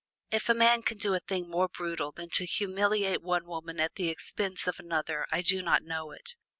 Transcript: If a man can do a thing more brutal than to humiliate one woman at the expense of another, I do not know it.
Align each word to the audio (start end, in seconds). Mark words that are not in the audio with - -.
If 0.31 0.49
a 0.49 0.55
man 0.55 0.81
can 0.81 0.97
do 0.97 1.13
a 1.13 1.19
thing 1.19 1.47
more 1.47 1.67
brutal 1.69 2.11
than 2.11 2.31
to 2.31 2.47
humiliate 2.47 3.21
one 3.21 3.45
woman 3.45 3.79
at 3.79 3.97
the 3.97 4.09
expense 4.09 4.65
of 4.65 4.79
another, 4.79 5.27
I 5.31 5.43
do 5.43 5.61
not 5.61 5.83
know 5.83 6.09
it. 6.09 6.35